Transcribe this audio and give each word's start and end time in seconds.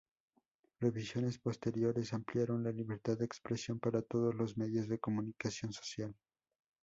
Revisiones 0.79 1.37
posteriores 1.37 2.11
ampliaron 2.13 2.63
la 2.63 2.71
libertad 2.71 3.19
de 3.19 3.25
expresión 3.25 3.79
para 3.79 4.01
todos 4.01 4.33
los 4.33 4.57
medios 4.57 4.87
de 4.87 4.97
comunicación 4.97 5.73
social. 5.73 6.15